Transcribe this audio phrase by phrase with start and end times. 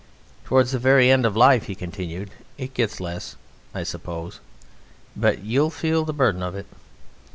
[0.45, 3.35] "Towards the very end of life," he continued, "it gets less,
[3.71, 4.39] I suppose,
[5.15, 6.65] but you'll feel the burden of it."